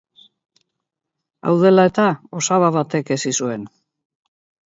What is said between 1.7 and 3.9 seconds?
eta, osaba batek hezi zuen.